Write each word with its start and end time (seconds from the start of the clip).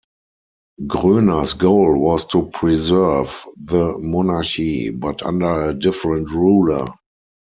Groener's 0.87 1.53
goal 1.53 1.95
was 1.99 2.25
to 2.29 2.47
preserve 2.51 3.45
the 3.63 3.95
monarchy, 3.99 4.89
but 4.89 5.21
under 5.21 5.65
a 5.67 5.75
different 5.75 6.31
ruler. 6.31 6.87